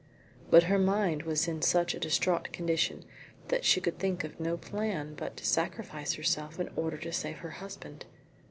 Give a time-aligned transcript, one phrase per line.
[0.49, 3.05] But her mind was in such a distraught condition
[3.49, 7.37] that she could think of no plan but to sacrifice herself in order to save
[7.45, 8.05] her husband.